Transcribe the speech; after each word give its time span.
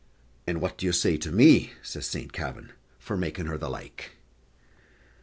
"And 0.47 0.59
what 0.61 0.79
do 0.79 0.87
you 0.87 0.93
say 0.93 1.15
to 1.17 1.31
me," 1.31 1.73
says 1.83 2.07
Saint 2.07 2.33
Kavin, 2.33 2.71
"for 2.97 3.15
making 3.15 3.45
her 3.45 3.57
the 3.59 3.69
like?" 3.69 4.13